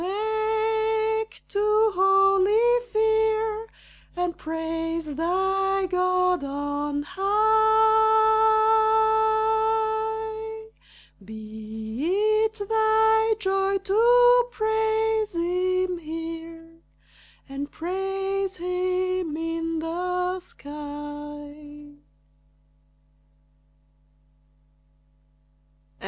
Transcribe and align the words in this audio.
Awake 0.03 1.43
to 1.49 1.91
holy 1.93 2.85
fear 2.91 3.67
And 4.15 4.35
praise 4.35 5.13
thy 5.13 5.85
God 5.85 6.43
on 6.43 7.03
high; 7.07 7.19
Be 11.23 12.15
it 12.45 12.59
thy 12.67 13.35
joy 13.39 13.77
to 13.77 14.43
praise 14.49 15.35
him 15.35 15.99
here 15.99 16.79
And 17.47 17.71
praise 17.71 18.57
him 18.57 19.37
in 19.37 19.77
the 19.77 20.39
sky. 20.39 21.97